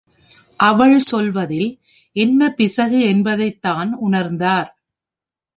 [0.59, 1.69] அவள் சொல்வதில்
[2.15, 4.69] என்ன பிசகு என்பதைத்தான் உணர்ந்தார்.